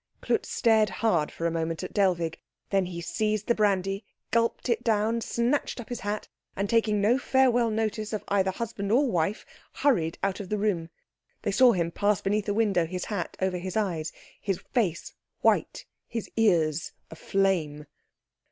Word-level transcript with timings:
Klutz 0.19 0.49
stared 0.49 0.89
hard 0.89 1.29
for 1.31 1.45
a 1.45 1.51
moment 1.51 1.83
at 1.83 1.93
Dellwig. 1.93 2.39
Then 2.71 2.87
he 2.87 3.01
seized 3.01 3.45
the 3.45 3.53
brandy, 3.53 4.03
gulped 4.31 4.67
it 4.67 4.83
down, 4.83 5.21
snatched 5.21 5.79
up 5.79 5.89
his 5.89 5.99
hat, 5.99 6.27
and 6.55 6.67
taking 6.67 6.99
no 6.99 7.19
farewell 7.19 7.69
notice 7.69 8.11
of 8.11 8.23
either 8.27 8.49
husband 8.49 8.91
or 8.91 9.05
wife, 9.07 9.45
hurried 9.73 10.17
out 10.23 10.39
of 10.39 10.49
the 10.49 10.57
room. 10.57 10.89
They 11.43 11.51
saw 11.51 11.73
him 11.73 11.91
pass 11.91 12.19
beneath 12.19 12.47
the 12.47 12.55
window, 12.55 12.87
his 12.87 13.05
hat 13.05 13.37
over 13.43 13.59
his 13.59 13.77
eyes, 13.77 14.11
his 14.41 14.57
face 14.73 15.13
white, 15.41 15.85
his 16.07 16.31
ears 16.35 16.93
aflame. 17.11 17.85